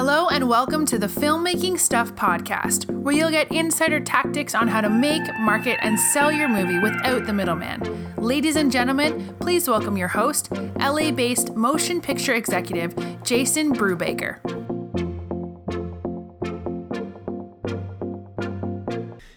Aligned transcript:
Hello, 0.00 0.28
and 0.28 0.48
welcome 0.48 0.86
to 0.86 0.96
the 0.96 1.08
Filmmaking 1.08 1.76
Stuff 1.76 2.14
podcast, 2.14 2.88
where 2.88 3.12
you'll 3.12 3.32
get 3.32 3.50
insider 3.50 3.98
tactics 3.98 4.54
on 4.54 4.68
how 4.68 4.80
to 4.80 4.88
make, 4.88 5.22
market, 5.40 5.76
and 5.82 5.98
sell 5.98 6.30
your 6.30 6.48
movie 6.48 6.78
without 6.78 7.26
the 7.26 7.32
middleman. 7.32 8.14
Ladies 8.16 8.54
and 8.54 8.70
gentlemen, 8.70 9.34
please 9.40 9.68
welcome 9.68 9.96
your 9.96 10.06
host, 10.06 10.52
LA 10.78 11.10
based 11.10 11.56
motion 11.56 12.00
picture 12.00 12.34
executive, 12.34 12.94
Jason 13.24 13.74
Brubaker. 13.74 14.38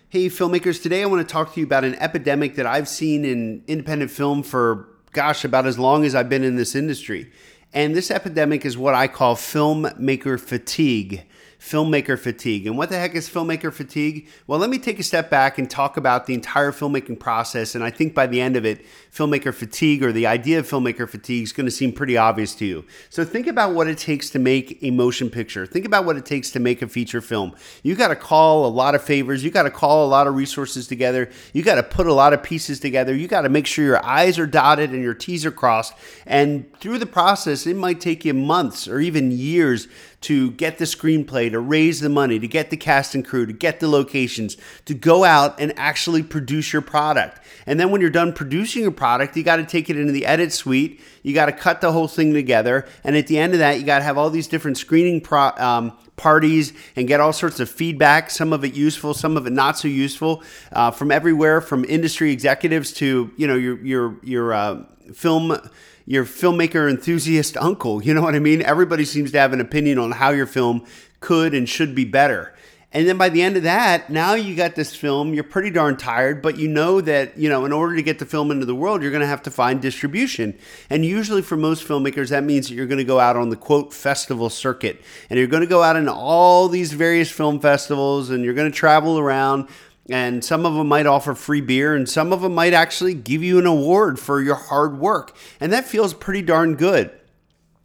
Hey, 0.09 0.28
filmmakers, 0.28 0.80
today 0.80 1.02
I 1.02 1.07
want 1.07 1.28
to 1.28 1.34
talk 1.34 1.55
to 1.55 1.59
you 1.59 1.66
about 1.66 1.86
an 1.86 1.96
epidemic 1.96 2.54
that 2.57 2.68
I've 2.68 2.88
seen 2.88 3.25
in 3.25 3.64
independent 3.66 4.12
film 4.12 4.43
for, 4.43 4.89
gosh, 5.12 5.43
about 5.43 5.66
as 5.66 5.80
long 5.80 6.05
as 6.05 6.14
I've 6.14 6.30
been 6.30 6.43
in 6.43 6.55
this 6.55 6.75
industry. 6.75 7.32
And 7.73 7.95
this 7.95 8.11
epidemic 8.11 8.65
is 8.65 8.77
what 8.77 8.93
I 8.93 9.07
call 9.07 9.35
filmmaker 9.35 10.39
fatigue 10.39 11.23
filmmaker 11.62 12.17
fatigue. 12.17 12.66
And 12.66 12.76
what 12.76 12.90
the 12.90 12.98
heck 12.98 13.13
is 13.13 13.30
filmmaker 13.30 13.72
fatigue? 13.72 14.27
Well, 14.48 14.58
let 14.58 14.72
me 14.72 14.80
take 14.80 14.99
a 14.99 15.04
step 15.04 15.30
back 15.30 15.59
and 15.59 15.70
talk 15.70 15.95
about 15.95 16.26
the 16.26 16.34
entire 16.34 16.72
filmmaking 16.72 17.20
process. 17.20 17.76
And 17.76 17.84
I 17.84 17.91
think 17.91 18.16
by 18.16 18.26
the 18.26 18.41
end 18.41 18.55
of 18.55 18.66
it, 18.66 18.84
filmmaker 19.13 19.54
fatigue 19.54 20.02
or 20.04 20.12
the 20.12 20.26
idea 20.26 20.58
of 20.58 20.68
filmmaker 20.68 21.08
fatigue 21.08 21.44
is 21.44 21.54
going 21.54 21.68
to 21.68 21.71
seem 21.71 21.94
pretty 21.94 22.18
obvious 22.18 22.55
to 22.55 22.66
you. 22.66 22.84
So 23.12 23.23
think 23.23 23.45
about 23.45 23.76
what 23.76 23.88
it 23.88 23.99
takes 23.99 24.32
to 24.32 24.40
make 24.40 24.80
a 24.82 24.90
motion 24.90 25.30
picture. 25.30 25.68
Think 25.68 25.85
about 25.85 26.04
what 26.04 26.18
it 26.18 26.26
takes 26.26 26.49
to 26.52 26.59
make 26.59 26.82
a 26.82 26.88
feature 26.88 27.21
film. 27.21 27.54
You 27.84 27.93
got 27.93 28.07
to 28.07 28.16
call 28.16 28.66
a 28.66 28.68
lot 28.68 28.96
of 28.96 29.04
favors. 29.04 29.43
You 29.43 29.52
got 29.52 29.63
to 29.63 29.71
call 29.71 30.04
a 30.04 30.09
lot 30.09 30.26
of 30.26 30.34
resources 30.34 30.88
together. 30.88 31.30
You 31.54 31.62
got 31.62 31.76
to 31.76 31.84
put 31.84 32.07
a 32.07 32.13
lot 32.13 32.34
of 32.34 32.41
pieces 32.41 32.80
together. 32.80 33.13
You 33.16 33.27
got 33.27 33.41
to 33.41 33.49
make 33.49 33.68
sure 33.68 33.85
your 33.85 34.04
I's 34.04 34.40
are 34.40 34.48
dotted 34.48 34.90
and 34.90 35.04
your 35.04 35.13
T's 35.13 35.46
are 35.46 35.52
crossed. 35.52 35.93
And 36.26 36.66
through 36.80 36.98
the 36.98 37.05
process, 37.05 37.68
it 37.68 37.76
might 37.76 38.02
take 38.02 38.26
you 38.26 38.34
months 38.34 38.88
or 38.88 38.99
even 38.99 39.30
years 39.30 39.88
to 40.21 40.52
get 40.52 40.77
the 40.77 40.85
screenplay, 40.85 41.51
to 41.52 41.60
raise 41.60 42.00
the 42.00 42.10
money, 42.10 42.40
to 42.40 42.48
get 42.48 42.70
the 42.70 42.78
cast 42.78 43.16
and 43.16 43.26
crew, 43.26 43.46
to 43.46 43.54
get 43.54 43.80
the 43.80 43.88
locations, 43.88 44.57
to 44.85 44.94
go 44.94 45.24
out 45.24 45.60
and 45.60 45.74
actually 45.77 46.24
produce 46.24 46.74
your 46.74 46.82
product. 46.82 47.40
And 47.66 47.80
then 47.80 47.91
when 47.91 48.02
you're 48.02 48.10
done 48.10 48.34
producing 48.34 48.84
your 48.84 48.91
product, 48.91 49.38
you 49.38 49.43
got 49.43 49.58
to 49.58 49.66
take 49.66 49.90
it 49.90 49.98
into 49.98 50.12
the 50.12 50.26
edit 50.26 50.52
suite. 50.52 51.02
You 51.24 51.34
got 51.34 51.46
to 51.46 51.52
cut 51.52 51.82
the 51.82 51.91
whole 51.91 52.08
thing 52.08 52.34
together. 52.34 52.88
And 53.04 53.16
at 53.16 53.27
the 53.27 53.38
end 53.38 53.54
of 53.54 53.60
that, 53.60 53.80
you 53.80 53.85
got 53.85 53.99
to 53.99 54.04
have 54.04 54.18
all 54.18 54.30
these 54.30 54.48
different 54.48 54.77
screening 54.77 55.21
pro, 55.21 55.52
um, 55.58 55.98
parties 56.18 56.74
and 56.96 57.08
get 57.08 57.20
all 57.20 57.34
sorts 57.34 57.60
of 57.60 57.70
feedback, 57.70 58.30
some 58.30 58.54
of 58.54 58.63
it 58.63 58.74
useful, 58.74 59.13
some 59.13 59.38
of 59.38 59.48
it 59.48 59.54
not 59.54 59.77
so 59.77 59.88
useful, 59.88 60.43
uh, 60.71 60.91
from 60.91 61.12
everywhere, 61.12 61.62
from 61.62 61.84
industry 61.86 62.32
executives 62.32 62.91
to, 62.93 63.32
you 63.38 63.48
know, 63.48 63.55
your, 63.55 63.84
your, 63.84 64.19
your 64.24 64.53
uh, 64.53 64.84
film 65.13 65.58
your 66.06 66.25
filmmaker 66.25 66.90
enthusiast 66.90 67.56
uncle. 67.58 68.03
You 68.03 68.13
know 68.13 68.22
what 68.22 68.36
I 68.36 68.40
mean? 68.40 68.62
Everybody 68.62 69.06
seems 69.06 69.31
to 69.31 69.40
have 69.40 69.53
an 69.53 69.62
opinion 69.62 69.97
on 69.97 70.12
how 70.12 70.31
your 70.31 70.46
film 70.46 70.86
could 71.22 71.53
and 71.53 71.69
should 71.69 71.96
be 71.96 72.06
better. 72.06 72.53
And 72.94 73.08
then 73.08 73.18
by 73.18 73.30
the 73.30 73.41
end 73.41 73.56
of 73.56 73.64
that, 73.64 74.09
now 74.09 74.34
you 74.34 74.53
got 74.53 74.75
this 74.75 74.94
film, 74.94 75.34
you're 75.34 75.46
pretty 75.46 75.69
darn 75.69 75.96
tired, 75.96 76.41
but 76.41 76.58
you 76.58 76.68
know 76.68 77.00
that, 77.00 77.38
you 77.38 77.47
know, 77.47 77.64
in 77.64 77.72
order 77.72 77.96
to 77.96 78.03
get 78.03 78.19
the 78.19 78.25
film 78.25 78.52
into 78.52 78.66
the 78.66 78.75
world, 78.75 79.02
you're 79.02 79.12
going 79.12 79.22
to 79.22 79.28
have 79.28 79.44
to 79.44 79.52
find 79.52 79.81
distribution. 79.81 80.58
And 80.90 81.06
usually 81.06 81.42
for 81.42 81.56
most 81.56 81.88
filmmakers, 81.88 82.30
that 82.30 82.44
means 82.44 82.68
that 82.68 82.75
you're 82.75 82.88
going 82.88 82.97
to 82.97 83.06
go 83.06 83.18
out 83.18 83.38
on 83.38 83.50
the 83.50 83.56
quote 83.56 83.94
festival 83.94 84.50
circuit. 84.50 85.02
And 85.30 85.40
you're 85.40 85.47
going 85.47 85.62
to 85.62 85.68
go 85.68 85.84
out 85.84 85.96
in 85.96 86.09
all 86.09 86.68
these 86.68 86.92
various 86.92 87.31
film 87.31 87.62
festivals 87.62 88.30
and 88.30 88.44
you're 88.44 88.53
going 88.53 88.69
to 88.69 88.78
travel 88.78 89.18
around 89.18 89.69
and 90.09 90.44
some 90.44 90.66
of 90.66 90.74
them 90.74 90.88
might 90.88 91.06
offer 91.06 91.34
free 91.34 91.62
beer 91.62 91.96
and 91.96 92.09
some 92.09 92.34
of 92.34 92.42
them 92.42 92.56
might 92.56 92.74
actually 92.74 93.14
give 93.14 93.44
you 93.44 93.59
an 93.59 93.68
award 93.68 94.19
for 94.19 94.42
your 94.42 94.56
hard 94.56 94.97
work 94.97 95.36
and 95.59 95.72
that 95.72 95.86
feels 95.86 96.14
pretty 96.14 96.42
darn 96.42 96.75
good 96.75 97.12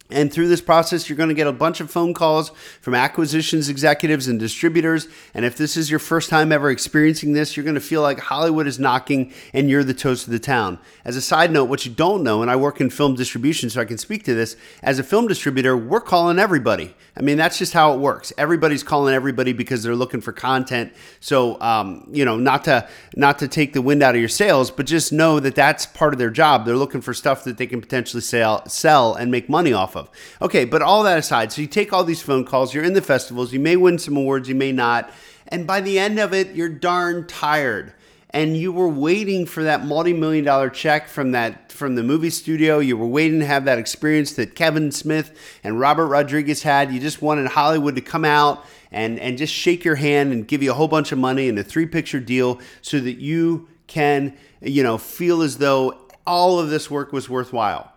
and 0.08 0.32
through 0.32 0.48
this 0.48 0.60
process, 0.60 1.08
you're 1.08 1.16
going 1.16 1.30
to 1.30 1.34
get 1.34 1.48
a 1.48 1.52
bunch 1.52 1.80
of 1.80 1.90
phone 1.90 2.14
calls 2.14 2.50
from 2.80 2.94
acquisitions 2.94 3.68
executives 3.68 4.28
and 4.28 4.38
distributors. 4.38 5.08
And 5.34 5.44
if 5.44 5.56
this 5.56 5.76
is 5.76 5.90
your 5.90 5.98
first 5.98 6.30
time 6.30 6.52
ever 6.52 6.70
experiencing 6.70 7.32
this, 7.32 7.56
you're 7.56 7.64
going 7.64 7.74
to 7.74 7.80
feel 7.80 8.02
like 8.02 8.20
Hollywood 8.20 8.68
is 8.68 8.78
knocking 8.78 9.32
and 9.52 9.68
you're 9.68 9.82
the 9.82 9.94
toast 9.94 10.26
of 10.26 10.32
the 10.32 10.38
town. 10.38 10.78
As 11.04 11.16
a 11.16 11.20
side 11.20 11.50
note, 11.50 11.64
what 11.64 11.84
you 11.84 11.92
don't 11.92 12.22
know, 12.22 12.40
and 12.40 12.50
I 12.50 12.56
work 12.56 12.80
in 12.80 12.88
film 12.88 13.16
distribution, 13.16 13.68
so 13.68 13.80
I 13.80 13.84
can 13.84 13.98
speak 13.98 14.24
to 14.24 14.34
this, 14.34 14.56
as 14.82 15.00
a 15.00 15.02
film 15.02 15.26
distributor, 15.26 15.76
we're 15.76 16.00
calling 16.00 16.38
everybody. 16.38 16.94
I 17.16 17.22
mean, 17.22 17.36
that's 17.36 17.58
just 17.58 17.72
how 17.72 17.94
it 17.94 17.98
works. 17.98 18.32
Everybody's 18.38 18.82
calling 18.82 19.14
everybody 19.14 19.52
because 19.52 19.82
they're 19.82 19.96
looking 19.96 20.20
for 20.20 20.32
content. 20.32 20.92
So, 21.18 21.60
um, 21.60 22.06
you 22.12 22.24
know, 22.24 22.36
not 22.36 22.64
to 22.64 22.88
not 23.16 23.38
to 23.40 23.48
take 23.48 23.72
the 23.72 23.82
wind 23.82 24.02
out 24.02 24.14
of 24.14 24.20
your 24.20 24.28
sails, 24.28 24.70
but 24.70 24.86
just 24.86 25.12
know 25.12 25.40
that 25.40 25.54
that's 25.54 25.86
part 25.86 26.12
of 26.12 26.18
their 26.18 26.30
job. 26.30 26.66
They're 26.66 26.76
looking 26.76 27.00
for 27.00 27.14
stuff 27.14 27.42
that 27.44 27.56
they 27.56 27.66
can 27.66 27.80
potentially 27.80 28.20
sell, 28.20 28.68
sell 28.68 29.14
and 29.14 29.30
make 29.30 29.48
money 29.48 29.72
off 29.72 29.95
of. 29.96 30.10
Okay, 30.40 30.64
but 30.64 30.82
all 30.82 31.02
that 31.02 31.18
aside, 31.18 31.52
so 31.52 31.60
you 31.62 31.66
take 31.66 31.92
all 31.92 32.04
these 32.04 32.22
phone 32.22 32.44
calls, 32.44 32.74
you're 32.74 32.84
in 32.84 32.92
the 32.92 33.02
festivals, 33.02 33.52
you 33.52 33.60
may 33.60 33.76
win 33.76 33.98
some 33.98 34.16
awards, 34.16 34.48
you 34.48 34.54
may 34.54 34.72
not, 34.72 35.10
and 35.48 35.66
by 35.66 35.80
the 35.80 35.98
end 35.98 36.18
of 36.18 36.32
it, 36.32 36.54
you're 36.54 36.68
darn 36.68 37.26
tired. 37.26 37.92
And 38.30 38.56
you 38.56 38.70
were 38.70 38.88
waiting 38.88 39.46
for 39.46 39.62
that 39.62 39.86
multi-million 39.86 40.44
dollar 40.44 40.68
check 40.68 41.08
from 41.08 41.32
that 41.32 41.72
from 41.72 41.94
the 41.94 42.02
movie 42.02 42.30
studio. 42.30 42.80
You 42.80 42.96
were 42.96 43.06
waiting 43.06 43.40
to 43.40 43.46
have 43.46 43.64
that 43.66 43.78
experience 43.78 44.32
that 44.32 44.54
Kevin 44.54 44.90
Smith 44.90 45.58
and 45.62 45.78
Robert 45.78 46.08
Rodriguez 46.08 46.62
had. 46.62 46.92
You 46.92 47.00
just 47.00 47.22
wanted 47.22 47.46
Hollywood 47.46 47.94
to 47.94 48.00
come 48.00 48.24
out 48.24 48.64
and, 48.90 49.18
and 49.20 49.38
just 49.38 49.54
shake 49.54 49.84
your 49.84 49.94
hand 49.94 50.32
and 50.32 50.46
give 50.46 50.62
you 50.62 50.70
a 50.70 50.74
whole 50.74 50.88
bunch 50.88 51.12
of 51.12 51.18
money 51.18 51.48
and 51.48 51.58
a 51.58 51.64
three 51.64 51.86
picture 51.86 52.20
deal 52.20 52.60
so 52.82 52.98
that 53.00 53.18
you 53.18 53.68
can, 53.86 54.36
you 54.60 54.82
know, 54.82 54.98
feel 54.98 55.42
as 55.42 55.58
though 55.58 55.98
all 56.26 56.58
of 56.58 56.68
this 56.68 56.90
work 56.90 57.12
was 57.12 57.28
worthwhile. 57.28 57.92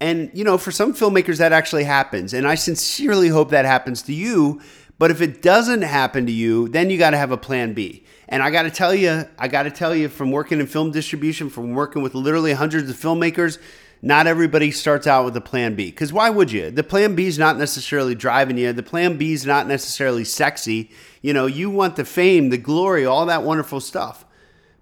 And, 0.00 0.30
you 0.32 0.44
know, 0.44 0.58
for 0.58 0.70
some 0.70 0.94
filmmakers, 0.94 1.38
that 1.38 1.52
actually 1.52 1.84
happens. 1.84 2.32
And 2.32 2.46
I 2.46 2.54
sincerely 2.54 3.28
hope 3.28 3.50
that 3.50 3.64
happens 3.64 4.02
to 4.02 4.12
you. 4.12 4.60
But 4.98 5.10
if 5.10 5.20
it 5.20 5.42
doesn't 5.42 5.82
happen 5.82 6.26
to 6.26 6.32
you, 6.32 6.68
then 6.68 6.90
you 6.90 6.98
got 6.98 7.10
to 7.10 7.16
have 7.16 7.30
a 7.30 7.36
plan 7.36 7.72
B. 7.72 8.04
And 8.28 8.42
I 8.42 8.50
got 8.50 8.62
to 8.62 8.70
tell 8.70 8.94
you, 8.94 9.24
I 9.38 9.48
got 9.48 9.62
to 9.62 9.70
tell 9.70 9.94
you 9.94 10.08
from 10.08 10.30
working 10.30 10.60
in 10.60 10.66
film 10.66 10.90
distribution, 10.90 11.48
from 11.50 11.74
working 11.74 12.02
with 12.02 12.14
literally 12.14 12.52
hundreds 12.52 12.90
of 12.90 12.96
filmmakers, 12.96 13.58
not 14.02 14.26
everybody 14.26 14.70
starts 14.70 15.06
out 15.06 15.24
with 15.24 15.36
a 15.36 15.40
plan 15.40 15.74
B. 15.74 15.86
Because 15.86 16.12
why 16.12 16.30
would 16.30 16.52
you? 16.52 16.70
The 16.70 16.84
plan 16.84 17.14
B 17.14 17.26
is 17.26 17.38
not 17.38 17.56
necessarily 17.56 18.14
driving 18.14 18.58
you. 18.58 18.72
The 18.72 18.82
plan 18.82 19.16
B 19.16 19.32
is 19.32 19.46
not 19.46 19.66
necessarily 19.66 20.24
sexy. 20.24 20.90
You 21.22 21.32
know, 21.32 21.46
you 21.46 21.70
want 21.70 21.96
the 21.96 22.04
fame, 22.04 22.50
the 22.50 22.58
glory, 22.58 23.04
all 23.04 23.26
that 23.26 23.42
wonderful 23.42 23.80
stuff. 23.80 24.24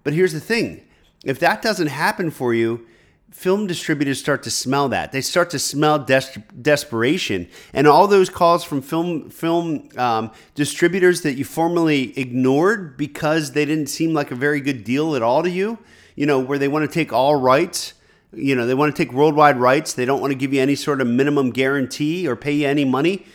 But 0.03 0.13
here's 0.13 0.33
the 0.33 0.39
thing 0.39 0.83
if 1.23 1.39
that 1.39 1.61
doesn't 1.61 1.87
happen 1.87 2.31
for 2.31 2.53
you, 2.53 2.85
film 3.31 3.67
distributors 3.67 4.19
start 4.19 4.43
to 4.43 4.49
smell 4.49 4.89
that. 4.89 5.11
They 5.11 5.21
start 5.21 5.49
to 5.51 5.59
smell 5.59 5.99
des- 5.99 6.41
desperation, 6.61 7.47
and 7.73 7.87
all 7.87 8.07
those 8.07 8.29
calls 8.29 8.63
from 8.63 8.81
film 8.81 9.29
film 9.29 9.89
um, 9.97 10.31
distributors 10.55 11.21
that 11.21 11.33
you 11.33 11.45
formerly 11.45 12.17
ignored 12.17 12.97
because 12.97 13.51
they 13.51 13.65
didn't 13.65 13.87
seem 13.87 14.13
like 14.13 14.31
a 14.31 14.35
very 14.35 14.61
good 14.61 14.83
deal 14.83 15.15
at 15.15 15.21
all 15.21 15.43
to 15.43 15.49
you. 15.49 15.77
You 16.15 16.25
know, 16.25 16.39
where 16.39 16.57
they 16.57 16.67
want 16.67 16.89
to 16.89 16.93
take 16.93 17.13
all 17.13 17.35
rights. 17.35 17.93
You 18.33 18.55
know, 18.55 18.65
they 18.65 18.73
want 18.73 18.95
to 18.95 19.05
take 19.05 19.13
worldwide 19.13 19.57
rights. 19.57 19.93
They 19.93 20.05
don't 20.05 20.19
want 20.19 20.31
to 20.31 20.37
give 20.37 20.53
you 20.53 20.61
any 20.61 20.75
sort 20.75 20.99
of 20.99 21.07
minimum 21.07 21.51
guarantee 21.51 22.27
or 22.27 22.35
pay 22.35 22.53
you 22.53 22.67
any 22.67 22.85
money. 22.85 23.25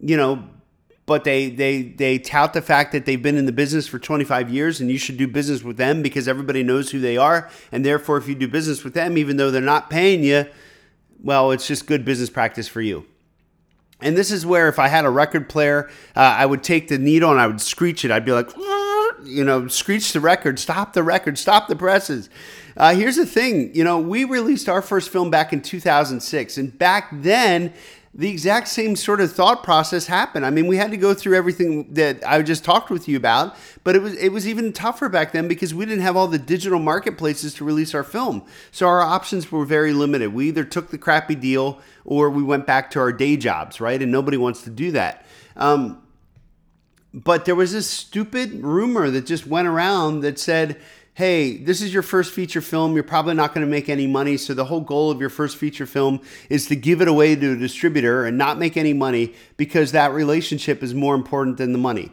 You 0.00 0.16
know, 0.16 0.44
but 1.06 1.24
they 1.24 1.50
they 1.50 1.82
they 1.82 2.18
tout 2.18 2.52
the 2.52 2.62
fact 2.62 2.92
that 2.92 3.04
they've 3.04 3.22
been 3.22 3.36
in 3.36 3.46
the 3.46 3.52
business 3.52 3.86
for 3.86 3.98
25 3.98 4.50
years 4.50 4.80
and 4.80 4.90
you 4.90 4.98
should 4.98 5.16
do 5.16 5.28
business 5.28 5.62
with 5.62 5.76
them 5.76 6.02
because 6.02 6.26
everybody 6.26 6.62
knows 6.62 6.90
who 6.90 7.00
they 7.00 7.16
are. 7.16 7.50
And 7.72 7.84
therefore 7.84 8.16
if 8.16 8.28
you 8.28 8.34
do 8.34 8.48
business 8.48 8.84
with 8.84 8.94
them 8.94 9.18
even 9.18 9.36
though 9.36 9.50
they're 9.50 9.60
not 9.60 9.90
paying 9.90 10.24
you 10.24 10.46
well 11.22 11.50
it's 11.50 11.66
just 11.66 11.86
good 11.86 12.04
business 12.04 12.30
practice 12.30 12.68
for 12.68 12.80
you. 12.80 13.06
And 14.00 14.16
this 14.16 14.30
is 14.30 14.46
where 14.46 14.68
if 14.68 14.78
i 14.78 14.88
had 14.88 15.04
a 15.04 15.10
record 15.10 15.48
player 15.48 15.90
uh, 16.16 16.20
i 16.20 16.46
would 16.46 16.62
take 16.62 16.88
the 16.88 16.98
needle 16.98 17.30
and 17.30 17.40
i 17.40 17.46
would 17.46 17.60
screech 17.60 18.04
it. 18.04 18.10
I'd 18.10 18.24
be 18.24 18.32
like 18.32 18.50
you 19.24 19.44
know 19.44 19.68
screech 19.68 20.12
the 20.12 20.20
record 20.20 20.58
stop 20.58 20.94
the 20.94 21.02
record 21.02 21.38
stop 21.38 21.68
the 21.68 21.76
presses. 21.76 22.30
Uh, 22.76 22.94
here's 22.94 23.16
the 23.16 23.26
thing 23.26 23.74
you 23.74 23.84
know 23.84 24.00
we 24.00 24.24
released 24.24 24.70
our 24.70 24.80
first 24.80 25.10
film 25.10 25.30
back 25.30 25.52
in 25.52 25.60
2006 25.60 26.56
and 26.56 26.78
back 26.78 27.08
then 27.12 27.74
the 28.16 28.30
exact 28.30 28.68
same 28.68 28.94
sort 28.94 29.20
of 29.20 29.32
thought 29.32 29.64
process 29.64 30.06
happened. 30.06 30.46
I 30.46 30.50
mean, 30.50 30.68
we 30.68 30.76
had 30.76 30.92
to 30.92 30.96
go 30.96 31.14
through 31.14 31.36
everything 31.36 31.92
that 31.94 32.22
I 32.24 32.40
just 32.42 32.64
talked 32.64 32.88
with 32.88 33.08
you 33.08 33.16
about, 33.16 33.56
but 33.82 33.96
it 33.96 34.02
was 34.02 34.14
it 34.14 34.28
was 34.28 34.46
even 34.46 34.72
tougher 34.72 35.08
back 35.08 35.32
then 35.32 35.48
because 35.48 35.74
we 35.74 35.84
didn't 35.84 36.02
have 36.02 36.16
all 36.16 36.28
the 36.28 36.38
digital 36.38 36.78
marketplaces 36.78 37.54
to 37.54 37.64
release 37.64 37.92
our 37.92 38.04
film. 38.04 38.44
So 38.70 38.86
our 38.86 39.00
options 39.00 39.50
were 39.50 39.64
very 39.64 39.92
limited. 39.92 40.32
We 40.32 40.46
either 40.46 40.62
took 40.62 40.90
the 40.90 40.98
crappy 40.98 41.34
deal 41.34 41.80
or 42.04 42.30
we 42.30 42.44
went 42.44 42.66
back 42.66 42.90
to 42.92 43.00
our 43.00 43.12
day 43.12 43.36
jobs, 43.36 43.80
right? 43.80 44.00
And 44.00 44.12
nobody 44.12 44.36
wants 44.36 44.62
to 44.62 44.70
do 44.70 44.92
that. 44.92 45.26
Um, 45.56 46.00
but 47.12 47.44
there 47.46 47.54
was 47.54 47.72
this 47.72 47.90
stupid 47.90 48.62
rumor 48.62 49.10
that 49.10 49.26
just 49.26 49.46
went 49.46 49.66
around 49.66 50.20
that 50.20 50.38
said 50.38 50.80
hey, 51.14 51.56
this 51.58 51.80
is 51.80 51.94
your 51.94 52.02
first 52.02 52.32
feature 52.32 52.60
film. 52.60 52.94
You're 52.94 53.04
probably 53.04 53.34
not 53.34 53.54
going 53.54 53.64
to 53.64 53.70
make 53.70 53.88
any 53.88 54.08
money. 54.08 54.36
So 54.36 54.52
the 54.52 54.64
whole 54.64 54.80
goal 54.80 55.12
of 55.12 55.20
your 55.20 55.30
first 55.30 55.56
feature 55.56 55.86
film 55.86 56.20
is 56.50 56.66
to 56.66 56.76
give 56.76 57.00
it 57.00 57.06
away 57.06 57.36
to 57.36 57.52
a 57.52 57.56
distributor 57.56 58.26
and 58.26 58.36
not 58.36 58.58
make 58.58 58.76
any 58.76 58.92
money 58.92 59.32
because 59.56 59.92
that 59.92 60.12
relationship 60.12 60.82
is 60.82 60.92
more 60.92 61.14
important 61.14 61.56
than 61.56 61.70
the 61.70 61.78
money. 61.78 62.10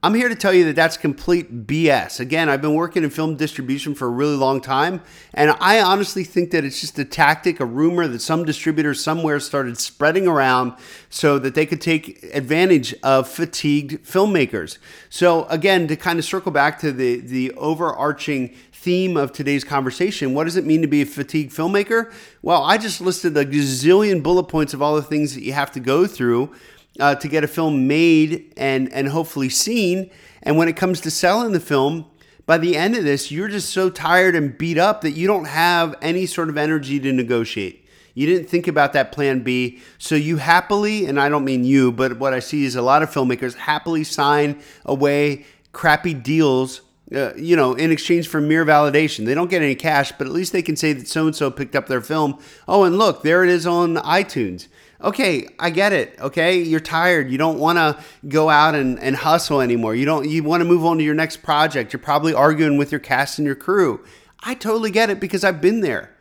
I'm 0.00 0.14
here 0.14 0.28
to 0.28 0.36
tell 0.36 0.54
you 0.54 0.64
that 0.66 0.76
that's 0.76 0.96
complete 0.96 1.66
BS. 1.66 2.20
Again, 2.20 2.48
I've 2.48 2.62
been 2.62 2.74
working 2.74 3.02
in 3.02 3.10
film 3.10 3.34
distribution 3.34 3.96
for 3.96 4.06
a 4.06 4.10
really 4.10 4.36
long 4.36 4.60
time, 4.60 5.02
and 5.34 5.50
I 5.58 5.80
honestly 5.80 6.22
think 6.22 6.52
that 6.52 6.64
it's 6.64 6.80
just 6.80 6.96
a 7.00 7.04
tactic, 7.04 7.58
a 7.58 7.64
rumor 7.64 8.06
that 8.06 8.20
some 8.20 8.44
distributor 8.44 8.94
somewhere 8.94 9.40
started 9.40 9.76
spreading 9.76 10.28
around 10.28 10.74
so 11.10 11.40
that 11.40 11.56
they 11.56 11.66
could 11.66 11.80
take 11.80 12.22
advantage 12.32 12.94
of 13.02 13.28
fatigued 13.28 14.04
filmmakers. 14.04 14.78
So, 15.10 15.46
again, 15.46 15.88
to 15.88 15.96
kind 15.96 16.20
of 16.20 16.24
circle 16.24 16.52
back 16.52 16.78
to 16.78 16.92
the, 16.92 17.16
the 17.18 17.50
overarching 17.54 18.54
theme 18.70 19.16
of 19.16 19.32
today's 19.32 19.64
conversation. 19.64 20.32
What 20.32 20.44
does 20.44 20.56
it 20.56 20.64
mean 20.64 20.80
to 20.82 20.86
be 20.86 21.02
a 21.02 21.06
fatigued 21.06 21.52
filmmaker? 21.52 22.12
Well, 22.40 22.62
I 22.62 22.78
just 22.78 23.00
listed 23.00 23.36
a 23.36 23.44
gazillion 23.44 24.22
bullet 24.22 24.44
points 24.44 24.72
of 24.72 24.80
all 24.80 24.94
the 24.94 25.02
things 25.02 25.34
that 25.34 25.42
you 25.42 25.54
have 25.54 25.72
to 25.72 25.80
go 25.80 26.06
through 26.06 26.54
uh, 26.98 27.14
to 27.16 27.28
get 27.28 27.44
a 27.44 27.48
film 27.48 27.86
made 27.86 28.52
and 28.56 28.92
and 28.92 29.08
hopefully 29.08 29.48
seen. 29.48 30.10
And 30.42 30.56
when 30.56 30.68
it 30.68 30.76
comes 30.76 31.00
to 31.02 31.10
selling 31.10 31.52
the 31.52 31.60
film, 31.60 32.06
by 32.46 32.58
the 32.58 32.76
end 32.76 32.96
of 32.96 33.04
this, 33.04 33.30
you're 33.30 33.48
just 33.48 33.70
so 33.70 33.90
tired 33.90 34.34
and 34.34 34.56
beat 34.56 34.78
up 34.78 35.02
that 35.02 35.10
you 35.10 35.26
don't 35.26 35.46
have 35.46 35.94
any 36.00 36.26
sort 36.26 36.48
of 36.48 36.56
energy 36.56 36.98
to 37.00 37.12
negotiate. 37.12 37.84
You 38.14 38.26
didn't 38.26 38.48
think 38.48 38.66
about 38.66 38.94
that 38.94 39.12
plan 39.12 39.40
B. 39.44 39.80
So 39.98 40.14
you 40.14 40.38
happily, 40.38 41.06
and 41.06 41.20
I 41.20 41.28
don't 41.28 41.44
mean 41.44 41.64
you, 41.64 41.92
but 41.92 42.18
what 42.18 42.32
I 42.34 42.40
see 42.40 42.64
is 42.64 42.74
a 42.74 42.82
lot 42.82 43.02
of 43.02 43.10
filmmakers 43.10 43.54
happily 43.54 44.02
sign 44.02 44.60
away 44.84 45.44
crappy 45.72 46.14
deals, 46.14 46.80
uh, 47.14 47.34
you 47.34 47.54
know, 47.54 47.74
in 47.74 47.92
exchange 47.92 48.26
for 48.26 48.40
mere 48.40 48.64
validation. 48.64 49.24
They 49.26 49.34
don't 49.34 49.50
get 49.50 49.62
any 49.62 49.74
cash, 49.74 50.10
but 50.12 50.26
at 50.26 50.32
least 50.32 50.52
they 50.52 50.62
can 50.62 50.74
say 50.74 50.92
that 50.94 51.06
so 51.06 51.26
and 51.26 51.36
so 51.36 51.50
picked 51.50 51.76
up 51.76 51.86
their 51.86 52.00
film. 52.00 52.40
Oh, 52.66 52.82
and 52.84 52.98
look, 52.98 53.22
there 53.22 53.44
it 53.44 53.50
is 53.50 53.66
on 53.66 53.96
iTunes 53.96 54.66
okay, 55.00 55.48
I 55.58 55.70
get 55.70 55.92
it. 55.92 56.16
Okay, 56.20 56.60
you're 56.60 56.80
tired. 56.80 57.30
You 57.30 57.38
don't 57.38 57.58
want 57.58 57.78
to 57.78 58.02
go 58.28 58.50
out 58.50 58.74
and, 58.74 58.98
and 59.00 59.16
hustle 59.16 59.60
anymore. 59.60 59.94
You 59.94 60.04
don't. 60.04 60.28
You 60.28 60.42
want 60.42 60.60
to 60.60 60.64
move 60.64 60.84
on 60.84 60.98
to 60.98 61.04
your 61.04 61.14
next 61.14 61.42
project. 61.42 61.92
You're 61.92 62.00
probably 62.00 62.34
arguing 62.34 62.78
with 62.78 62.92
your 62.92 63.00
cast 63.00 63.38
and 63.38 63.46
your 63.46 63.56
crew. 63.56 64.04
I 64.40 64.54
totally 64.54 64.90
get 64.90 65.10
it 65.10 65.20
because 65.20 65.44
I've 65.44 65.60
been 65.60 65.80
there, 65.80 66.14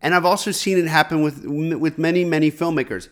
and 0.00 0.14
I've 0.14 0.24
also 0.24 0.50
seen 0.50 0.78
it 0.78 0.86
happen 0.86 1.22
with 1.22 1.44
with 1.44 1.98
many 1.98 2.24
many 2.24 2.50
filmmakers. 2.50 3.08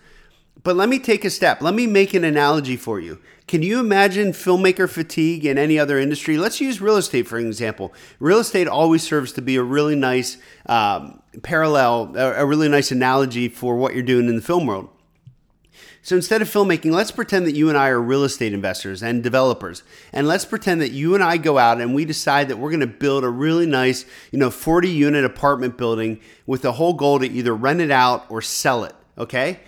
But 0.63 0.75
let 0.75 0.89
me 0.89 0.99
take 0.99 1.25
a 1.25 1.31
step. 1.31 1.61
Let 1.63 1.75
me 1.75 1.87
make 1.87 2.13
an 2.15 2.25
analogy 2.25 2.77
for 2.77 2.99
you. 2.99 3.21
Can 3.47 3.63
you 3.63 3.79
imagine 3.79 4.33
filmmaker 4.33 4.91
fatigue 4.91 5.47
in 5.47 5.59
any 5.59 5.79
other 5.79 5.97
industry? 6.01 6.37
Let's 6.37 6.61
use 6.61 6.81
real 6.81 6.97
estate 6.97 7.29
for 7.29 7.39
an 7.39 7.47
example. 7.47 7.95
Real 8.19 8.41
estate 8.41 8.67
always 8.67 9.05
serves 9.05 9.31
to 9.35 9.43
be 9.43 9.55
a 9.55 9.63
really 9.63 9.95
nice 9.95 10.39
um, 10.69 11.23
parallel, 11.45 12.17
a 12.17 12.45
really 12.45 12.69
nice 12.69 12.91
analogy 12.91 13.49
for 13.49 13.77
what 13.77 13.95
you're 13.95 14.03
doing 14.03 14.29
in 14.29 14.35
the 14.35 14.43
film 14.43 14.67
world. 14.67 14.89
So 16.07 16.15
instead 16.15 16.41
of 16.41 16.49
filmmaking, 16.49 16.93
let's 16.93 17.11
pretend 17.11 17.47
that 17.47 17.57
you 17.57 17.69
and 17.69 17.77
I 17.77 17.89
are 17.89 18.01
real 18.01 18.23
estate 18.23 18.53
investors 18.53 19.03
and 19.03 19.25
developers. 19.25 19.83
And 20.13 20.29
let's 20.29 20.45
pretend 20.45 20.81
that 20.81 20.93
you 20.93 21.17
and 21.17 21.25
I 21.25 21.37
go 21.37 21.59
out 21.59 21.81
and 21.81 21.97
we 21.97 22.05
decide 22.05 22.47
that 22.47 22.59
we're 22.59 22.71
going 22.71 22.79
to 22.79 22.87
build 22.87 23.25
a 23.25 23.29
really 23.29 23.67
nice, 23.67 24.05
you 24.31 24.39
know, 24.39 24.49
40 24.49 24.89
unit 24.89 25.25
apartment 25.25 25.77
building 25.77 26.21
with 26.47 26.63
the 26.63 26.71
whole 26.71 26.93
goal 26.93 27.19
to 27.19 27.29
either 27.29 27.53
rent 27.53 27.81
it 27.81 27.91
out 27.91 28.25
or 28.29 28.41
sell 28.41 28.85
it. 28.85 28.95
Okay. 29.19 29.59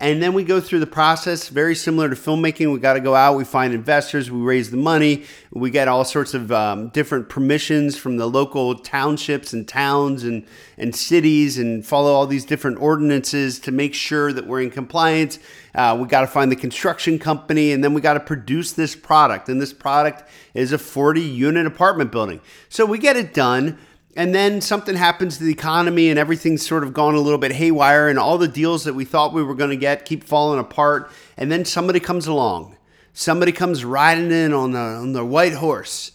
And 0.00 0.22
then 0.22 0.32
we 0.32 0.44
go 0.44 0.60
through 0.60 0.78
the 0.78 0.86
process, 0.86 1.48
very 1.48 1.74
similar 1.74 2.08
to 2.08 2.14
filmmaking. 2.14 2.72
We 2.72 2.78
got 2.78 2.92
to 2.92 3.00
go 3.00 3.16
out, 3.16 3.36
we 3.36 3.44
find 3.44 3.74
investors, 3.74 4.30
we 4.30 4.38
raise 4.40 4.70
the 4.70 4.76
money, 4.76 5.24
we 5.50 5.70
get 5.70 5.88
all 5.88 6.04
sorts 6.04 6.34
of 6.34 6.52
um, 6.52 6.88
different 6.90 7.28
permissions 7.28 7.96
from 7.96 8.16
the 8.16 8.26
local 8.26 8.76
townships 8.76 9.52
and 9.52 9.66
towns 9.66 10.22
and, 10.22 10.46
and 10.76 10.94
cities 10.94 11.58
and 11.58 11.84
follow 11.84 12.12
all 12.12 12.28
these 12.28 12.44
different 12.44 12.80
ordinances 12.80 13.58
to 13.58 13.72
make 13.72 13.92
sure 13.92 14.32
that 14.32 14.46
we're 14.46 14.62
in 14.62 14.70
compliance. 14.70 15.40
Uh, 15.74 15.96
we 16.00 16.06
got 16.06 16.20
to 16.20 16.28
find 16.28 16.52
the 16.52 16.56
construction 16.56 17.18
company 17.18 17.72
and 17.72 17.82
then 17.82 17.92
we 17.92 18.00
got 18.00 18.14
to 18.14 18.20
produce 18.20 18.72
this 18.72 18.94
product. 18.94 19.48
And 19.48 19.60
this 19.60 19.72
product 19.72 20.28
is 20.54 20.70
a 20.70 20.78
40 20.78 21.20
unit 21.20 21.66
apartment 21.66 22.12
building. 22.12 22.40
So 22.68 22.86
we 22.86 22.98
get 22.98 23.16
it 23.16 23.34
done 23.34 23.76
and 24.16 24.34
then 24.34 24.60
something 24.60 24.96
happens 24.96 25.38
to 25.38 25.44
the 25.44 25.52
economy 25.52 26.10
and 26.10 26.18
everything's 26.18 26.66
sort 26.66 26.82
of 26.82 26.92
gone 26.92 27.14
a 27.14 27.20
little 27.20 27.38
bit 27.38 27.52
haywire 27.52 28.08
and 28.08 28.18
all 28.18 28.38
the 28.38 28.48
deals 28.48 28.84
that 28.84 28.94
we 28.94 29.04
thought 29.04 29.32
we 29.32 29.42
were 29.42 29.54
going 29.54 29.70
to 29.70 29.76
get 29.76 30.04
keep 30.04 30.24
falling 30.24 30.58
apart. 30.58 31.10
And 31.36 31.52
then 31.52 31.64
somebody 31.64 32.00
comes 32.00 32.26
along. 32.26 32.76
Somebody 33.12 33.52
comes 33.52 33.84
riding 33.84 34.32
in 34.32 34.52
on 34.52 34.72
the 34.72 34.78
on 34.78 35.12
the 35.12 35.24
white 35.24 35.54
horse 35.54 36.12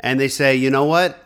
and 0.00 0.18
they 0.18 0.28
say 0.28 0.54
you 0.54 0.70
know 0.70 0.84
what? 0.84 1.18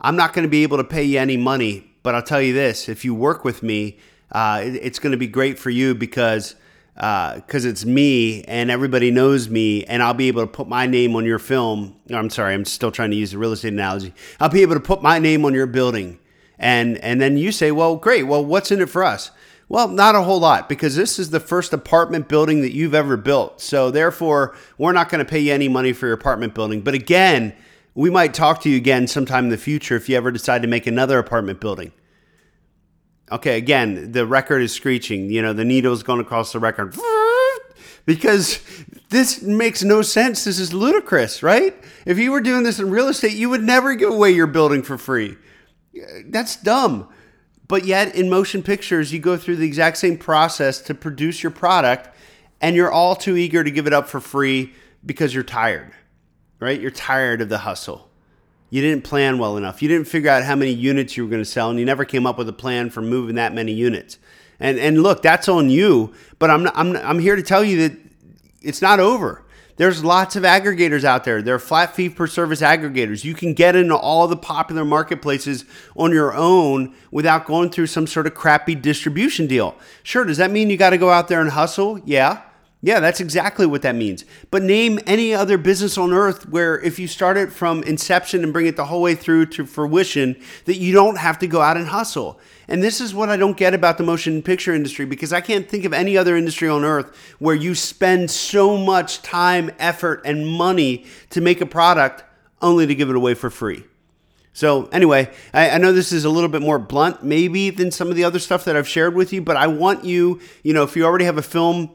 I'm 0.00 0.16
not 0.16 0.32
going 0.32 0.44
to 0.44 0.50
be 0.50 0.62
able 0.62 0.76
to 0.78 0.84
pay 0.84 1.04
you 1.04 1.18
any 1.18 1.36
money 1.36 1.90
but 2.04 2.14
i'll 2.14 2.22
tell 2.22 2.40
you 2.40 2.52
this 2.52 2.88
if 2.88 3.04
you 3.04 3.12
work 3.12 3.44
with 3.44 3.64
me 3.64 3.98
uh, 4.30 4.62
it, 4.64 4.74
it's 4.76 5.00
going 5.00 5.10
to 5.10 5.18
be 5.18 5.26
great 5.26 5.58
for 5.58 5.70
you 5.70 5.92
because 5.92 6.54
because 6.94 7.66
uh, 7.66 7.68
it's 7.68 7.84
me 7.84 8.42
and 8.44 8.70
everybody 8.70 9.10
knows 9.10 9.48
me 9.48 9.84
and 9.84 10.02
I'll 10.02 10.14
be 10.14 10.28
able 10.28 10.42
to 10.42 10.46
put 10.46 10.68
my 10.68 10.86
name 10.86 11.16
on 11.16 11.24
your 11.24 11.40
film. 11.40 11.96
I'm 12.10 12.30
sorry, 12.30 12.54
I'm 12.54 12.64
still 12.64 12.92
trying 12.92 13.10
to 13.10 13.16
use 13.16 13.32
the 13.32 13.38
real 13.38 13.52
estate 13.52 13.72
analogy. 13.72 14.14
I'll 14.38 14.48
be 14.48 14.62
able 14.62 14.74
to 14.74 14.80
put 14.80 15.02
my 15.02 15.18
name 15.18 15.44
on 15.44 15.54
your 15.54 15.66
building. 15.66 16.20
And 16.56 16.98
and 16.98 17.20
then 17.20 17.36
you 17.36 17.50
say, 17.50 17.72
"Well, 17.72 17.96
great. 17.96 18.22
Well, 18.24 18.44
what's 18.44 18.70
in 18.70 18.80
it 18.80 18.88
for 18.88 19.02
us?" 19.02 19.32
Well, 19.68 19.88
not 19.88 20.14
a 20.14 20.22
whole 20.22 20.38
lot 20.38 20.68
because 20.68 20.94
this 20.94 21.18
is 21.18 21.30
the 21.30 21.40
first 21.40 21.72
apartment 21.72 22.28
building 22.28 22.60
that 22.60 22.74
you've 22.74 22.94
ever 22.94 23.16
built. 23.16 23.60
So 23.60 23.90
therefore, 23.90 24.54
we're 24.78 24.92
not 24.92 25.08
going 25.08 25.24
to 25.24 25.28
pay 25.28 25.40
you 25.40 25.52
any 25.52 25.68
money 25.68 25.92
for 25.92 26.06
your 26.06 26.14
apartment 26.14 26.54
building. 26.54 26.82
But 26.82 26.94
again, 26.94 27.54
we 27.94 28.10
might 28.10 28.34
talk 28.34 28.60
to 28.62 28.70
you 28.70 28.76
again 28.76 29.06
sometime 29.06 29.44
in 29.44 29.50
the 29.50 29.56
future 29.56 29.96
if 29.96 30.08
you 30.08 30.16
ever 30.16 30.30
decide 30.30 30.62
to 30.62 30.68
make 30.68 30.86
another 30.86 31.18
apartment 31.18 31.60
building. 31.60 31.92
Okay, 33.32 33.56
again, 33.56 34.12
the 34.12 34.26
record 34.26 34.62
is 34.62 34.72
screeching. 34.72 35.30
You 35.30 35.42
know, 35.42 35.52
the 35.52 35.64
needle's 35.64 36.02
going 36.02 36.20
across 36.20 36.52
the 36.52 36.58
record 36.58 36.94
because 38.06 38.60
this 39.08 39.42
makes 39.42 39.82
no 39.82 40.02
sense. 40.02 40.44
This 40.44 40.58
is 40.58 40.74
ludicrous, 40.74 41.42
right? 41.42 41.74
If 42.04 42.18
you 42.18 42.32
were 42.32 42.40
doing 42.40 42.64
this 42.64 42.78
in 42.78 42.90
real 42.90 43.08
estate, 43.08 43.32
you 43.32 43.48
would 43.48 43.62
never 43.62 43.94
give 43.94 44.10
away 44.10 44.30
your 44.30 44.46
building 44.46 44.82
for 44.82 44.98
free. 44.98 45.36
That's 46.26 46.56
dumb. 46.56 47.08
But 47.66 47.86
yet, 47.86 48.14
in 48.14 48.28
motion 48.28 48.62
pictures, 48.62 49.10
you 49.12 49.20
go 49.20 49.38
through 49.38 49.56
the 49.56 49.66
exact 49.66 49.96
same 49.96 50.18
process 50.18 50.80
to 50.82 50.94
produce 50.94 51.42
your 51.42 51.50
product, 51.50 52.14
and 52.60 52.76
you're 52.76 52.92
all 52.92 53.16
too 53.16 53.38
eager 53.38 53.64
to 53.64 53.70
give 53.70 53.86
it 53.86 53.94
up 53.94 54.06
for 54.06 54.20
free 54.20 54.74
because 55.04 55.32
you're 55.32 55.42
tired, 55.42 55.90
right? 56.60 56.78
You're 56.78 56.90
tired 56.90 57.40
of 57.40 57.48
the 57.48 57.58
hustle 57.58 58.10
you 58.74 58.80
didn't 58.80 59.04
plan 59.04 59.38
well 59.38 59.56
enough. 59.56 59.82
You 59.82 59.88
didn't 59.88 60.08
figure 60.08 60.28
out 60.28 60.42
how 60.42 60.56
many 60.56 60.72
units 60.72 61.16
you 61.16 61.22
were 61.22 61.30
going 61.30 61.40
to 61.40 61.48
sell, 61.48 61.70
and 61.70 61.78
you 61.78 61.84
never 61.84 62.04
came 62.04 62.26
up 62.26 62.36
with 62.36 62.48
a 62.48 62.52
plan 62.52 62.90
for 62.90 63.02
moving 63.02 63.36
that 63.36 63.54
many 63.54 63.70
units. 63.70 64.18
And 64.58 64.80
and 64.80 65.00
look, 65.00 65.22
that's 65.22 65.48
on 65.48 65.70
you. 65.70 66.12
But 66.40 66.50
I'm 66.50 66.64
not, 66.64 66.76
I'm 66.76 66.96
I'm 66.96 67.20
here 67.20 67.36
to 67.36 67.42
tell 67.44 67.62
you 67.62 67.88
that 67.88 67.96
it's 68.62 68.82
not 68.82 68.98
over. 68.98 69.44
There's 69.76 70.02
lots 70.02 70.34
of 70.34 70.42
aggregators 70.42 71.04
out 71.04 71.22
there. 71.22 71.40
There 71.40 71.54
are 71.54 71.60
flat 71.60 71.94
fee 71.94 72.08
per 72.08 72.26
service 72.26 72.62
aggregators. 72.62 73.22
You 73.22 73.34
can 73.34 73.54
get 73.54 73.76
into 73.76 73.94
all 73.94 74.26
the 74.26 74.36
popular 74.36 74.84
marketplaces 74.84 75.64
on 75.94 76.10
your 76.10 76.34
own 76.34 76.96
without 77.12 77.46
going 77.46 77.70
through 77.70 77.86
some 77.86 78.08
sort 78.08 78.26
of 78.26 78.34
crappy 78.34 78.74
distribution 78.74 79.46
deal. 79.46 79.76
Sure, 80.02 80.24
does 80.24 80.38
that 80.38 80.50
mean 80.50 80.68
you 80.68 80.76
got 80.76 80.90
to 80.90 80.98
go 80.98 81.10
out 81.10 81.28
there 81.28 81.40
and 81.40 81.50
hustle? 81.50 82.00
Yeah. 82.04 82.42
Yeah, 82.84 83.00
that's 83.00 83.18
exactly 83.18 83.64
what 83.64 83.80
that 83.80 83.94
means. 83.94 84.26
But 84.50 84.62
name 84.62 85.00
any 85.06 85.32
other 85.32 85.56
business 85.56 85.96
on 85.96 86.12
earth 86.12 86.46
where 86.50 86.78
if 86.82 86.98
you 86.98 87.08
start 87.08 87.38
it 87.38 87.50
from 87.50 87.82
inception 87.84 88.44
and 88.44 88.52
bring 88.52 88.66
it 88.66 88.76
the 88.76 88.84
whole 88.84 89.00
way 89.00 89.14
through 89.14 89.46
to 89.46 89.64
fruition, 89.64 90.36
that 90.66 90.76
you 90.76 90.92
don't 90.92 91.16
have 91.16 91.38
to 91.38 91.46
go 91.46 91.62
out 91.62 91.78
and 91.78 91.86
hustle. 91.86 92.38
And 92.68 92.82
this 92.82 93.00
is 93.00 93.14
what 93.14 93.30
I 93.30 93.38
don't 93.38 93.56
get 93.56 93.72
about 93.72 93.96
the 93.96 94.04
motion 94.04 94.42
picture 94.42 94.74
industry 94.74 95.06
because 95.06 95.32
I 95.32 95.40
can't 95.40 95.66
think 95.66 95.86
of 95.86 95.94
any 95.94 96.18
other 96.18 96.36
industry 96.36 96.68
on 96.68 96.84
earth 96.84 97.16
where 97.38 97.54
you 97.54 97.74
spend 97.74 98.30
so 98.30 98.76
much 98.76 99.22
time, 99.22 99.70
effort, 99.78 100.20
and 100.26 100.46
money 100.46 101.06
to 101.30 101.40
make 101.40 101.62
a 101.62 101.66
product 101.66 102.22
only 102.60 102.86
to 102.86 102.94
give 102.94 103.08
it 103.08 103.16
away 103.16 103.32
for 103.32 103.48
free. 103.48 103.84
So, 104.52 104.90
anyway, 104.92 105.30
I, 105.54 105.70
I, 105.70 105.78
know 105.78 105.90
this 105.90 106.12
is 106.12 106.26
a 106.26 106.30
little 106.30 106.50
bit 106.50 106.60
more 106.60 106.78
blunt, 106.78 107.24
maybe, 107.24 107.70
than 107.70 107.90
some 107.90 108.10
of 108.10 108.14
the 108.14 108.24
other 108.24 108.38
stuff 108.38 108.66
that 108.66 108.76
I've 108.76 108.86
shared 108.86 109.14
with 109.14 109.32
you, 109.32 109.40
but 109.40 109.56
I 109.56 109.68
want 109.68 110.04
you, 110.04 110.38
you 110.62 110.74
know, 110.74 110.82
if 110.82 110.94
you 110.94 111.04
already 111.06 111.24
have 111.24 111.38
a 111.38 111.42
film 111.42 111.90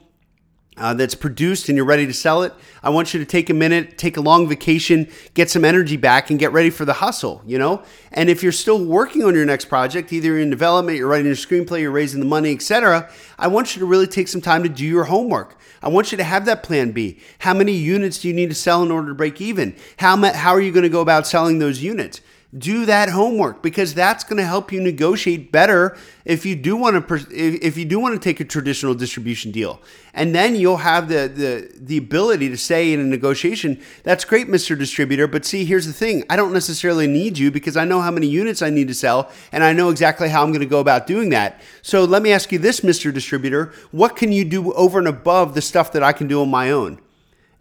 uh, 0.80 0.94
that's 0.94 1.14
produced 1.14 1.70
and 1.70 1.76
you're 1.76 1.86
ready 1.86 2.08
to 2.08 2.14
sell 2.14 2.42
it, 2.42 2.54
I 2.82 2.90
want 2.90 3.14
you 3.14 3.20
to 3.20 3.26
take 3.26 3.50
a 3.50 3.54
minute, 3.54 3.98
take 3.98 4.18
a 4.18 4.22
long 4.22 4.48
vacation, 4.48 5.10
get 5.34 5.50
some 5.50 5.66
energy 5.66 5.98
back, 5.98 6.30
and 6.30 6.40
get 6.40 6.52
ready 6.54 6.70
for 6.70 6.86
the 6.86 6.94
hustle, 6.94 7.42
you 7.46 7.60
know? 7.60 7.84
And 8.12 8.30
if 8.30 8.42
you're 8.42 8.52
still 8.52 8.84
working 8.84 9.24
on 9.24 9.36
your 9.36 9.46
next 9.46 9.66
project, 9.66 10.12
either 10.14 10.28
you're 10.28 10.40
in 10.40 10.50
development, 10.50 10.98
you're 10.98 11.08
writing 11.08 11.28
your 11.28 11.36
screenplay, 11.36 11.82
you're 11.82 11.92
raising 11.92 12.20
the 12.20 12.26
money, 12.26 12.54
etc., 12.54 13.10
I 13.38 13.48
want 13.48 13.76
you 13.76 13.82
to 13.82 13.86
really 13.86 14.08
take 14.08 14.28
some 14.28 14.42
time 14.42 14.64
to 14.64 14.70
do 14.70 14.86
your 14.86 15.06
homework. 15.06 15.58
I 15.82 15.90
want 15.90 16.12
you 16.12 16.18
to 16.18 16.24
have 16.24 16.46
that 16.46 16.64
plan 16.64 16.92
B. 16.92 17.20
How 17.40 17.54
many 17.54 17.74
units 17.74 18.20
do 18.20 18.28
you 18.28 18.34
need 18.34 18.50
to 18.50 18.56
sell 18.56 18.84
in 18.84 18.92
order 18.92 19.10
to 19.10 19.16
break 19.16 19.40
even? 19.40 19.76
How, 19.98 20.18
how 20.34 20.52
are 20.52 20.62
you 20.62 20.72
going 20.72 20.84
to 20.84 20.90
go 20.90 21.02
about 21.02 21.28
selling 21.28 21.60
those 21.60 21.82
units? 21.84 22.22
Do 22.58 22.88
that 22.88 23.10
homework 23.10 23.62
because 23.62 23.94
that's 23.94 24.24
going 24.24 24.38
to 24.38 24.46
help 24.46 24.72
you 24.72 24.82
negotiate 24.82 25.52
better 25.52 25.96
if 26.26 26.48
you 26.48 26.56
do 26.56 26.76
want 26.76 27.08
to 27.08 27.26
if 27.32 27.78
you 27.78 27.86
do 27.86 28.00
want 28.00 28.16
to 28.16 28.20
take 28.20 28.40
a 28.40 28.44
traditional 28.44 28.96
distribution 28.96 29.52
deal 29.52 29.80
and 30.16 30.34
then 30.34 30.56
you'll 30.56 30.78
have 30.78 31.10
the 31.10 31.28
the 31.28 31.72
the 31.80 31.96
ability 31.96 32.50
to 32.50 32.58
say 32.58 32.92
in 32.92 33.00
a 33.00 33.04
negotiation 33.04 33.80
that's 34.02 34.26
great 34.26 34.48
Mr. 34.48 34.76
distributor 34.76 35.28
but 35.28 35.46
see 35.46 35.64
here's 35.64 35.86
the 35.86 35.94
thing 35.94 36.24
I 36.28 36.36
don't 36.36 36.52
necessarily 36.52 37.06
need 37.06 37.38
you 37.38 37.52
because 37.52 37.78
I 37.78 37.86
know 37.86 38.02
how 38.02 38.10
many 38.10 38.26
units 38.26 38.64
I 38.64 38.72
need 38.72 38.88
to 38.88 38.96
sell 38.96 39.30
and 39.52 39.64
I 39.64 39.72
know 39.72 39.92
exactly 39.92 40.30
how 40.30 40.42
I'm 40.42 40.50
going 40.50 40.62
to 40.62 40.66
go 40.66 40.80
about 40.80 41.06
doing 41.06 41.30
that 41.30 41.62
so 41.84 42.04
let 42.04 42.24
me 42.24 42.32
ask 42.32 42.52
you 42.52 42.58
this 42.58 42.80
Mr. 42.80 43.14
distributor 43.14 43.74
what 43.92 44.16
can 44.16 44.32
you 44.32 44.44
do 44.44 44.74
over 44.74 44.98
and 44.98 45.08
above 45.08 45.54
the 45.54 45.62
stuff 45.62 45.92
that 45.92 46.02
I 46.02 46.14
can 46.14 46.28
do 46.28 46.42
on 46.42 46.50
my 46.50 46.72
own 46.72 47.00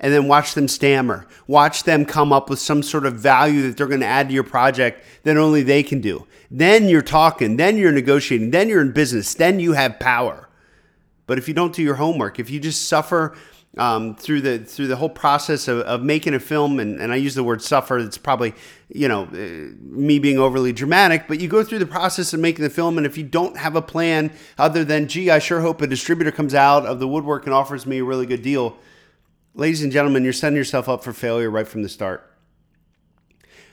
and 0.00 0.12
then 0.12 0.28
watch 0.28 0.55
them 0.55 0.69
stammer. 0.69 1.26
Watch 1.47 1.85
them 1.85 2.05
come 2.05 2.33
up 2.33 2.49
with 2.49 2.59
some 2.59 2.83
sort 2.83 3.07
of 3.07 3.14
value 3.14 3.62
that 3.62 3.76
they're 3.76 3.87
going 3.87 4.00
to 4.00 4.07
add 4.07 4.28
to 4.28 4.35
your 4.35 4.45
project 4.45 5.05
that 5.25 5.37
only 5.37 5.62
they 5.62 5.83
can 5.83 6.00
do. 6.00 6.26
Then 6.50 6.88
you're 6.88 7.02
talking, 7.02 7.57
then 7.57 7.76
you're 7.76 7.93
negotiating, 7.93 8.50
then 8.50 8.69
you're 8.69 8.81
in 8.81 8.93
business, 8.93 9.35
then 9.35 9.61
you 9.61 9.73
have 9.73 9.99
power. 9.99 10.49
But 11.26 11.38
if 11.38 11.47
you 11.47 11.55
don't 11.55 11.75
do 11.75 11.83
your 11.83 11.97
homework, 11.97 12.38
if 12.38 12.49
you 12.49 12.59
just 12.59 12.88
suffer 12.88 13.37
um, 13.76 14.17
through 14.17 14.40
the 14.40 14.59
through 14.61 14.87
the 14.87 14.97
whole 14.97 15.11
process 15.11 15.69
of, 15.69 15.81
of 15.81 16.02
making 16.02 16.35
a 16.35 16.40
film, 16.40 16.81
and, 16.81 16.99
and 17.00 17.12
I 17.12 17.17
use 17.17 17.35
the 17.35 17.45
word 17.45 17.61
suffer, 17.61 17.99
it's 17.99 18.17
probably 18.17 18.55
you 18.88 19.09
know 19.09 19.25
uh, 19.25 19.75
me 19.81 20.19
being 20.19 20.38
overly 20.38 20.73
dramatic, 20.73 21.28
but 21.28 21.38
you 21.38 21.49
go 21.49 21.62
through 21.62 21.81
the 21.81 21.87
process 21.87 22.33
of 22.33 22.40
making 22.40 22.64
the 22.64 22.71
film, 22.71 22.97
and 22.97 23.07
if 23.07 23.19
you 23.19 23.25
don't 23.25 23.59
have 23.59 23.76
a 23.76 23.83
plan 23.83 24.33
other 24.57 24.85
than, 24.85 25.07
gee, 25.07 25.31
I 25.31 25.38
sure 25.38 25.61
hope 25.61 25.83
a 25.83 25.87
distributor 25.87 26.33
comes 26.33 26.55
out 26.55 26.87
of 26.87 26.99
the 26.99 27.07
woodwork 27.07 27.45
and 27.45 27.55
offers 27.55 27.85
me 27.85 27.99
a 27.99 28.05
really 28.05 28.26
good 28.26 28.43
deal, 28.43 28.78
ladies 29.59 29.83
and 29.83 29.93
gentlemen, 29.93 30.23
you're 30.23 30.33
setting 30.33 30.57
yourself 30.57 30.88
up 30.88 31.03
for 31.03 31.12
failure 31.12 31.50
right 31.50 31.67
from 31.67 31.83
the 31.83 31.88
start. 31.88 32.25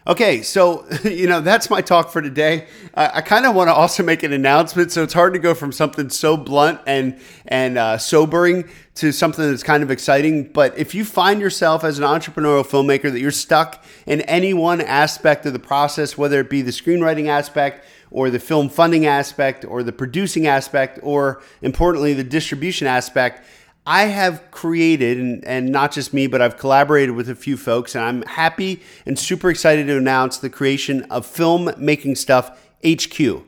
Okay, 0.08 0.42
so 0.42 0.86
you 1.04 1.28
know 1.28 1.42
that's 1.42 1.70
my 1.70 1.82
talk 1.82 2.12
for 2.12 2.22
today. 2.22 2.68
I, 2.94 3.18
I 3.18 3.22
kind 3.22 3.46
of 3.46 3.56
want 3.56 3.70
to 3.70 3.74
also 3.74 4.04
make 4.04 4.24
an 4.24 4.34
announcement, 4.34 4.92
so 4.92 5.04
it's 5.04 5.14
hard 5.14 5.34
to 5.34 5.40
go 5.40 5.54
from 5.54 5.72
something 5.72 6.10
so 6.10 6.36
blunt 6.38 6.82
and 6.86 7.20
and 7.48 7.78
uh, 7.78 7.98
sobering 7.98 8.70
to 8.96 9.12
something 9.12 9.50
that's 9.50 9.64
kind 9.64 9.84
of 9.84 9.92
exciting. 9.92 10.52
But 10.52 10.78
if 10.78 10.94
you 10.94 11.06
find 11.06 11.40
yourself 11.40 11.84
as 11.84 11.98
an 11.98 12.04
entrepreneurial 12.04 12.66
filmmaker 12.66 13.12
that 13.12 13.20
you're 13.20 13.32
stuck 13.32 13.84
in 14.06 14.22
any 14.22 14.54
one 14.54 14.82
aspect 14.82 15.46
of 15.46 15.54
the 15.54 15.60
process, 15.60 16.18
whether 16.18 16.40
it 16.40 16.50
be 16.50 16.62
the 16.62 16.72
screenwriting 16.72 17.28
aspect 17.28 17.86
or 18.12 18.30
the 18.30 18.40
film 18.40 18.70
funding 18.70 19.06
aspect 19.06 19.66
or 19.66 19.84
the 19.84 19.92
producing 19.92 20.46
aspect 20.48 21.00
or 21.04 21.42
importantly 21.62 22.14
the 22.14 22.24
distribution 22.24 22.88
aspect 22.88 23.44
I 23.86 24.06
have 24.06 24.50
created, 24.50 25.20
and, 25.20 25.46
and 25.46 25.70
not 25.70 25.92
just 25.92 26.14
me, 26.14 26.26
but 26.26 26.42
I've 26.42 26.58
collaborated 26.58 27.16
with 27.16 27.30
a 27.30 27.36
few 27.36 27.56
folks, 27.56 27.94
and 27.94 28.04
I'm 28.04 28.22
happy 28.24 28.82
and 29.06 29.18
super 29.18 29.50
excited 29.50 29.86
to 29.88 29.98
announce 29.98 30.38
the 30.38 30.50
creation 30.50 31.04
of 31.04 31.28
Filmmaking 31.28 32.18
Stuff 32.18 32.60
HQ. 32.84 33.44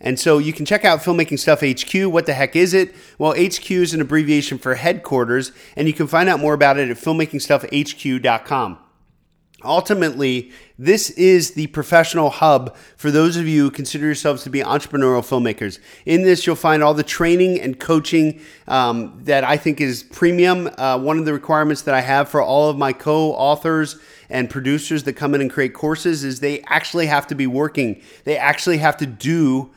And 0.00 0.20
so 0.20 0.38
you 0.38 0.52
can 0.52 0.66
check 0.66 0.84
out 0.84 1.00
Filmmaking 1.00 1.38
Stuff 1.38 1.62
HQ. 1.62 2.12
What 2.12 2.26
the 2.26 2.34
heck 2.34 2.54
is 2.54 2.74
it? 2.74 2.94
Well, 3.18 3.32
HQ 3.32 3.70
is 3.70 3.94
an 3.94 4.00
abbreviation 4.00 4.58
for 4.58 4.74
headquarters, 4.74 5.50
and 5.76 5.88
you 5.88 5.94
can 5.94 6.06
find 6.06 6.28
out 6.28 6.38
more 6.38 6.54
about 6.54 6.78
it 6.78 6.90
at 6.90 6.96
filmmakingstuffhq.com. 6.96 8.78
Ultimately, 9.64 10.52
this 10.78 11.10
is 11.10 11.52
the 11.52 11.68
professional 11.68 12.30
hub 12.30 12.76
for 12.96 13.10
those 13.10 13.36
of 13.36 13.46
you 13.46 13.64
who 13.64 13.70
consider 13.70 14.06
yourselves 14.06 14.42
to 14.44 14.50
be 14.50 14.60
entrepreneurial 14.60 15.22
filmmakers. 15.22 15.78
In 16.04 16.22
this, 16.22 16.46
you'll 16.46 16.56
find 16.56 16.82
all 16.82 16.94
the 16.94 17.02
training 17.02 17.60
and 17.60 17.78
coaching 17.78 18.40
um, 18.66 19.20
that 19.24 19.44
I 19.44 19.56
think 19.56 19.80
is 19.80 20.02
premium. 20.02 20.68
Uh, 20.76 20.98
one 20.98 21.18
of 21.18 21.24
the 21.24 21.32
requirements 21.32 21.82
that 21.82 21.94
I 21.94 22.00
have 22.00 22.28
for 22.28 22.42
all 22.42 22.68
of 22.68 22.76
my 22.76 22.92
co 22.92 23.32
authors 23.32 23.96
and 24.28 24.50
producers 24.50 25.04
that 25.04 25.12
come 25.14 25.34
in 25.34 25.40
and 25.40 25.50
create 25.50 25.74
courses 25.74 26.24
is 26.24 26.40
they 26.40 26.62
actually 26.62 27.06
have 27.06 27.26
to 27.28 27.34
be 27.34 27.46
working, 27.46 28.00
they 28.24 28.36
actually 28.36 28.78
have 28.78 28.96
to 28.96 29.06
do 29.06 29.70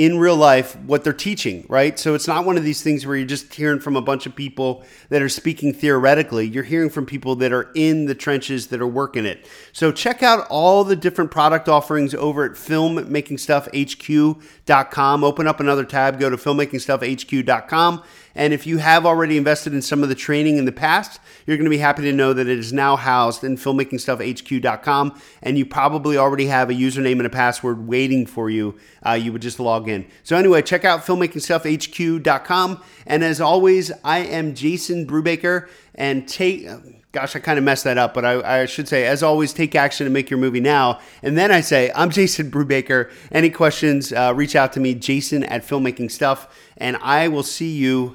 in 0.00 0.18
real 0.18 0.34
life 0.34 0.74
what 0.86 1.04
they're 1.04 1.12
teaching, 1.12 1.66
right? 1.68 1.98
So 1.98 2.14
it's 2.14 2.26
not 2.26 2.46
one 2.46 2.56
of 2.56 2.64
these 2.64 2.82
things 2.82 3.04
where 3.04 3.16
you're 3.16 3.26
just 3.26 3.52
hearing 3.52 3.80
from 3.80 3.96
a 3.96 4.00
bunch 4.00 4.24
of 4.24 4.34
people 4.34 4.82
that 5.10 5.20
are 5.20 5.28
speaking 5.28 5.74
theoretically. 5.74 6.48
You're 6.48 6.64
hearing 6.64 6.88
from 6.88 7.04
people 7.04 7.36
that 7.36 7.52
are 7.52 7.70
in 7.74 8.06
the 8.06 8.14
trenches 8.14 8.68
that 8.68 8.80
are 8.80 8.86
working 8.86 9.26
it. 9.26 9.46
So 9.74 9.92
check 9.92 10.22
out 10.22 10.46
all 10.48 10.84
the 10.84 10.96
different 10.96 11.30
product 11.30 11.68
offerings 11.68 12.14
over 12.14 12.46
at 12.46 12.52
filmmakingstuffhq.com. 12.52 15.24
Open 15.24 15.46
up 15.46 15.60
another 15.60 15.84
tab, 15.84 16.18
go 16.18 16.30
to 16.30 16.38
filmmakingstuffhq.com 16.38 18.02
and 18.40 18.54
if 18.54 18.66
you 18.66 18.78
have 18.78 19.04
already 19.04 19.36
invested 19.36 19.74
in 19.74 19.82
some 19.82 20.02
of 20.02 20.08
the 20.08 20.14
training 20.14 20.56
in 20.56 20.64
the 20.64 20.72
past, 20.72 21.20
you're 21.44 21.58
going 21.58 21.66
to 21.66 21.70
be 21.70 21.76
happy 21.76 22.00
to 22.04 22.12
know 22.14 22.32
that 22.32 22.48
it 22.48 22.58
is 22.58 22.72
now 22.72 22.96
housed 22.96 23.44
in 23.44 23.58
filmmakingstuffhq.com. 23.58 25.20
And 25.42 25.58
you 25.58 25.66
probably 25.66 26.16
already 26.16 26.46
have 26.46 26.70
a 26.70 26.72
username 26.72 27.18
and 27.18 27.26
a 27.26 27.30
password 27.30 27.86
waiting 27.86 28.24
for 28.24 28.48
you. 28.48 28.78
Uh, 29.06 29.12
you 29.12 29.30
would 29.34 29.42
just 29.42 29.60
log 29.60 29.90
in. 29.90 30.06
So, 30.22 30.38
anyway, 30.38 30.62
check 30.62 30.86
out 30.86 31.04
filmmakingstuffhq.com. 31.04 32.82
And 33.06 33.22
as 33.22 33.42
always, 33.42 33.92
I 34.02 34.20
am 34.20 34.54
Jason 34.54 35.06
Brubaker. 35.06 35.68
And 35.94 36.26
take 36.26 36.66
gosh, 37.12 37.34
I 37.34 37.40
kind 37.40 37.58
of 37.58 37.64
messed 37.64 37.84
that 37.84 37.98
up, 37.98 38.14
but 38.14 38.24
I, 38.24 38.62
I, 38.62 38.66
should 38.66 38.86
say, 38.86 39.04
as 39.04 39.20
always, 39.22 39.52
take 39.52 39.74
action 39.74 40.06
and 40.06 40.14
make 40.14 40.30
your 40.30 40.38
movie 40.38 40.60
now. 40.60 41.00
And 41.24 41.36
then 41.36 41.50
I 41.50 41.60
say, 41.60 41.90
I'm 41.94 42.10
Jason 42.10 42.52
Brubaker. 42.52 43.10
Any 43.32 43.50
questions, 43.50 44.12
uh, 44.12 44.32
reach 44.34 44.54
out 44.54 44.72
to 44.74 44.80
me, 44.80 44.94
jason 44.94 45.42
at 45.42 45.62
filmmakingstuff. 45.66 46.46
and 46.76 46.96
I 46.98 47.26
will 47.26 47.42
see 47.42 47.72
you 47.72 48.14